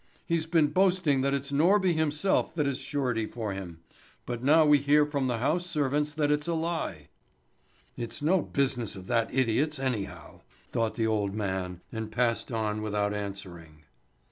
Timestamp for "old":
11.05-11.35